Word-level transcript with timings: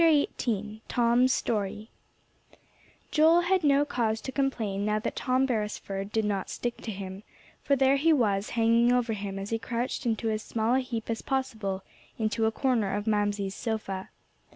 XVIII 0.01 0.81
TOM'S 0.87 1.31
STORY 1.31 1.91
Joel 3.11 3.41
had 3.41 3.63
no 3.63 3.85
cause 3.85 4.19
to 4.21 4.31
complain 4.31 4.83
now 4.83 4.97
that 4.97 5.15
Tom 5.15 5.45
Beresford 5.45 6.11
did 6.11 6.25
not 6.25 6.49
stick 6.49 6.77
to 6.77 6.89
him, 6.91 7.21
for 7.61 7.75
there 7.75 7.97
he 7.97 8.11
was 8.11 8.49
hanging 8.57 8.91
over 8.91 9.13
him 9.13 9.37
as 9.37 9.51
he 9.51 9.59
crouched 9.59 10.07
into 10.07 10.31
as 10.31 10.41
small 10.41 10.73
a 10.73 10.79
heap 10.79 11.07
as 11.11 11.21
possible 11.21 11.83
into 12.17 12.47
a 12.47 12.51
corner 12.51 12.95
of 12.95 13.05
Mamsie's 13.05 13.53
sofa. 13.53 14.09